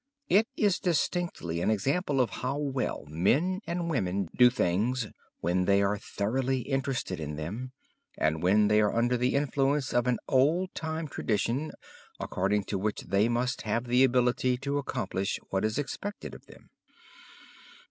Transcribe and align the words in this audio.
It 0.29 0.47
is 0.57 0.79
distinctly 0.79 1.61
an 1.61 1.69
example 1.69 2.21
of 2.21 2.31
how 2.41 2.57
well 2.57 3.03
men 3.07 3.61
and 3.67 3.87
women 3.87 4.29
do 4.35 4.49
things 4.49 5.05
when 5.41 5.65
they 5.65 5.83
are 5.83 5.99
thoroughly 5.99 6.61
interested 6.61 7.19
in 7.19 7.35
them, 7.35 7.71
and 8.17 8.41
when 8.41 8.67
they 8.67 8.81
are 8.81 8.91
under 8.95 9.15
the 9.15 9.35
influence 9.35 9.93
of 9.93 10.07
an 10.07 10.17
old 10.27 10.73
time 10.73 11.07
tradition 11.07 11.71
according 12.19 12.63
to 12.63 12.79
which 12.79 13.01
they 13.01 13.29
must 13.29 13.61
have 13.61 13.83
the 13.83 14.03
ability 14.03 14.57
to 14.57 14.79
accomplish 14.79 15.39
what 15.51 15.63
is 15.63 15.77
expected 15.77 16.33
of 16.33 16.47
them. 16.47 16.71